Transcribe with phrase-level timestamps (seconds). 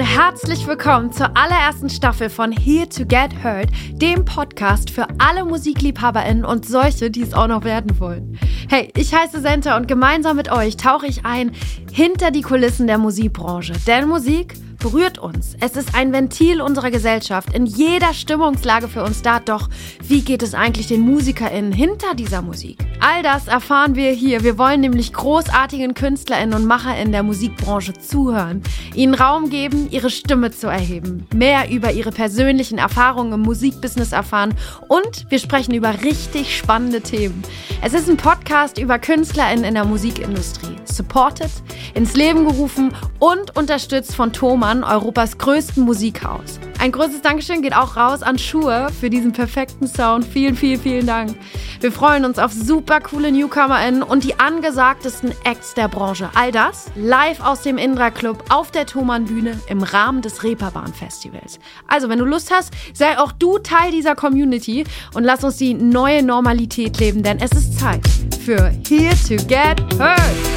[0.00, 6.44] Herzlich willkommen zur allerersten Staffel von Here to Get Heard, dem Podcast für alle MusikliebhaberInnen
[6.44, 8.38] und solche, die es auch noch werden wollen.
[8.68, 11.52] Hey, ich heiße Senta und gemeinsam mit euch tauche ich ein
[11.92, 13.74] hinter die Kulissen der Musikbranche.
[13.86, 14.54] Denn Musik
[14.84, 15.56] berührt uns.
[15.60, 19.40] Es ist ein Ventil unserer Gesellschaft, in jeder Stimmungslage für uns da.
[19.40, 19.70] Doch
[20.06, 22.84] wie geht es eigentlich den MusikerInnen hinter dieser Musik?
[23.00, 24.42] All das erfahren wir hier.
[24.42, 28.62] Wir wollen nämlich großartigen KünstlerInnen und MacherInnen der Musikbranche zuhören,
[28.94, 34.54] ihnen Raum geben, ihre Stimme zu erheben, mehr über ihre persönlichen Erfahrungen im Musikbusiness erfahren
[34.88, 37.42] und wir sprechen über richtig spannende Themen.
[37.80, 41.50] Es ist ein Podcast über KünstlerInnen in der Musikindustrie, supported,
[41.94, 46.58] ins Leben gerufen und unterstützt von Thomas Jahren Europas größten Musikhaus.
[46.80, 50.24] Ein großes Dankeschön geht auch raus an Schuhe für diesen perfekten Sound.
[50.24, 51.36] Vielen, vielen, vielen Dank.
[51.80, 56.28] Wir freuen uns auf super coole NewcomerInnen und die angesagtesten Acts der Branche.
[56.34, 60.92] All das live aus dem Indra Club auf der Thomann Bühne im Rahmen des Reeperbahn
[60.92, 61.60] Festivals.
[61.86, 65.74] Also, wenn du Lust hast, sei auch du Teil dieser Community und lass uns die
[65.74, 68.02] neue Normalität leben, denn es ist Zeit
[68.44, 70.53] für Here to Get Heard.